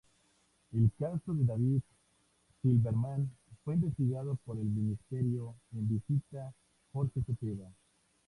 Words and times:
El 0.73 0.91
caso 0.97 1.31
de 1.31 1.45
David 1.45 1.79
Silberman 2.63 3.29
fue 3.63 3.75
investigado 3.75 4.35
por 4.45 4.57
el 4.57 4.65
Ministro 4.65 5.57
en 5.73 5.87
Visita 5.89 6.51
Jorge 6.91 7.21
Zepeda. 7.23 7.71